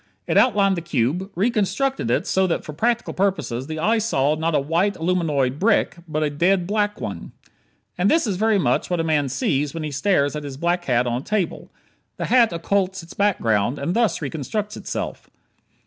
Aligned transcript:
It 0.25 0.35
outlined 0.35 0.75
the 0.75 0.81
cube; 0.81 1.29
reconstructed 1.35 2.09
it 2.09 2.25
so 2.25 2.47
that 2.47 2.65
for 2.65 2.73
practical 2.73 3.13
purposes 3.13 3.67
the 3.67 3.77
eye 3.77 3.99
saw 3.99 4.33
not 4.33 4.55
a 4.55 4.59
white, 4.59 4.95
aluminoid 4.95 5.59
brick, 5.59 5.97
but 6.07 6.23
a 6.23 6.31
dead 6.31 6.65
black 6.65 6.99
one. 6.99 7.33
And 7.99 8.09
this 8.09 8.25
is 8.25 8.35
very 8.37 8.57
much 8.57 8.89
what 8.89 8.99
a 8.99 9.03
man 9.03 9.29
sees 9.29 9.75
when 9.75 9.83
he 9.83 9.91
stares 9.91 10.35
at 10.35 10.43
his 10.43 10.57
black 10.57 10.85
hat 10.85 11.05
on 11.05 11.21
a 11.21 11.23
table. 11.23 11.69
The 12.17 12.25
hat 12.25 12.49
occults 12.51 13.03
its 13.03 13.13
background, 13.13 13.77
and 13.77 13.93
thus 13.95 14.23
reconstructs 14.23 14.75
itself. 14.75 15.29